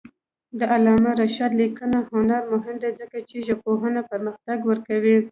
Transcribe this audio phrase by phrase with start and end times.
[0.59, 5.17] د علامه رشاد لیکنی هنر مهم دی ځکه چې ژبپوهنه پرمختګ ورکوي.